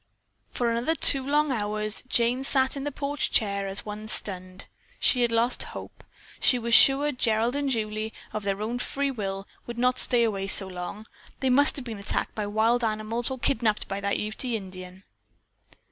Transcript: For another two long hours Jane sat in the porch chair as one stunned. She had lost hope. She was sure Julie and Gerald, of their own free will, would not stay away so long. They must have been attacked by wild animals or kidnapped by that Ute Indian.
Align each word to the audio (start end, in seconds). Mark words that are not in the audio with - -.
For 0.49 0.71
another 0.71 0.95
two 0.95 1.23
long 1.23 1.51
hours 1.51 2.01
Jane 2.07 2.43
sat 2.43 2.75
in 2.75 2.85
the 2.85 2.91
porch 2.91 3.29
chair 3.29 3.67
as 3.67 3.85
one 3.85 4.07
stunned. 4.07 4.65
She 4.99 5.21
had 5.21 5.31
lost 5.31 5.61
hope. 5.77 6.03
She 6.39 6.57
was 6.57 6.73
sure 6.73 7.11
Julie 7.11 7.59
and 7.59 7.69
Gerald, 7.69 8.11
of 8.33 8.41
their 8.41 8.63
own 8.63 8.79
free 8.79 9.11
will, 9.11 9.47
would 9.67 9.77
not 9.77 9.99
stay 9.99 10.23
away 10.23 10.47
so 10.47 10.65
long. 10.67 11.05
They 11.39 11.51
must 11.51 11.75
have 11.75 11.85
been 11.85 11.99
attacked 11.99 12.33
by 12.33 12.47
wild 12.47 12.83
animals 12.83 13.29
or 13.29 13.37
kidnapped 13.37 13.87
by 13.87 14.01
that 14.01 14.17
Ute 14.17 14.45
Indian. 14.45 15.03